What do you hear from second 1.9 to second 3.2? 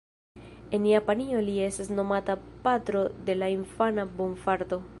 nomata "Patro